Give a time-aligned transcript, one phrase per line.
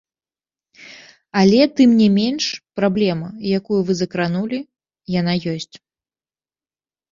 [1.41, 2.47] Але тым не менш,
[2.81, 4.59] праблема, якую вы закранулі,
[5.19, 5.75] яна ёсць.